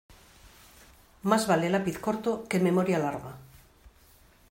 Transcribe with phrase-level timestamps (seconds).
[1.29, 3.33] Más vale lápiz corto que memoria larga.